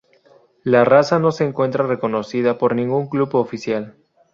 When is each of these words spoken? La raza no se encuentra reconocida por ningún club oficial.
La 0.63 0.83
raza 0.83 1.19
no 1.19 1.31
se 1.31 1.45
encuentra 1.45 1.85
reconocida 1.85 2.57
por 2.57 2.73
ningún 2.73 3.05
club 3.07 3.35
oficial. 3.35 3.97